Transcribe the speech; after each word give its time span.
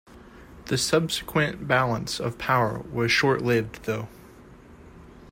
The 0.65 0.79
subsequent 0.79 1.67
balance 1.67 2.19
of 2.19 2.39
power 2.39 2.79
was 2.91 3.11
short-lived, 3.11 3.83
though. 3.83 4.07